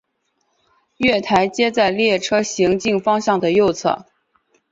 [0.97, 4.07] 月台皆在列车行进方面的右侧。